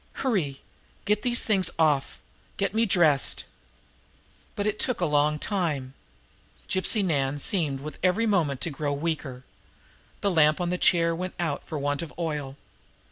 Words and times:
Hurry! 0.25 0.63
Get 1.05 1.21
these 1.21 1.45
things 1.45 1.69
off! 1.77 2.21
Get 2.57 2.73
me 2.73 2.87
dressed!" 2.87 3.43
But 4.55 4.65
it 4.65 4.79
took 4.79 4.99
a 4.99 5.05
long 5.05 5.37
time. 5.37 5.93
Gypsy 6.67 7.05
Nan 7.05 7.37
seemed 7.37 7.81
with 7.81 7.99
every 8.01 8.25
moment 8.25 8.61
to 8.61 8.71
grow 8.71 8.93
weaker. 8.93 9.43
The 10.21 10.31
lamp 10.31 10.59
on 10.59 10.71
the 10.71 10.79
chair 10.79 11.13
went 11.13 11.35
out 11.39 11.65
for 11.67 11.77
want 11.77 12.01
of 12.01 12.11
oil. 12.17 12.57